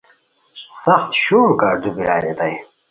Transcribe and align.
سخت 0.81 1.11
شوم 1.23 1.49
کاردو 1.61 1.89
بیراؤ 1.95 2.19
ریتائے 2.23 2.55